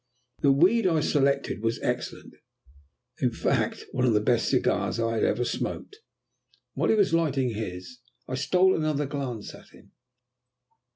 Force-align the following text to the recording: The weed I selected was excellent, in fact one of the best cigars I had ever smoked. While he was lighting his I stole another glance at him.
The 0.39 0.51
weed 0.51 0.87
I 0.87 0.99
selected 0.99 1.61
was 1.61 1.77
excellent, 1.83 2.33
in 3.19 3.29
fact 3.29 3.85
one 3.91 4.03
of 4.03 4.15
the 4.15 4.19
best 4.19 4.49
cigars 4.49 4.99
I 4.99 5.13
had 5.13 5.23
ever 5.23 5.45
smoked. 5.45 5.97
While 6.73 6.89
he 6.89 6.95
was 6.95 7.13
lighting 7.13 7.51
his 7.51 7.99
I 8.27 8.33
stole 8.33 8.75
another 8.75 9.05
glance 9.05 9.53
at 9.53 9.69
him. 9.69 9.91